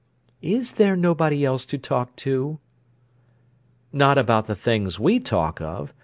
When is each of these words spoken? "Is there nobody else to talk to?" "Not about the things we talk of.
"Is 0.41 0.71
there 0.71 0.95
nobody 0.95 1.45
else 1.45 1.63
to 1.67 1.77
talk 1.77 2.15
to?" 2.15 2.57
"Not 3.93 4.17
about 4.17 4.47
the 4.47 4.55
things 4.55 4.99
we 4.99 5.19
talk 5.19 5.61
of. 5.61 5.93